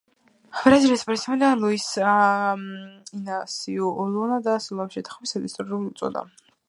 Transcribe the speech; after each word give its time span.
ბრაზილიის 0.61 1.03
პრეზიდენტმა 1.09 1.49
ლუის 1.63 1.85
ინასიუ 3.19 3.91
ლულა 4.15 4.41
და 4.49 4.57
სილვამ 4.69 4.91
შეთანხმებას 4.97 5.39
ისტორიული 5.51 5.93
უწოდა. 5.93 6.27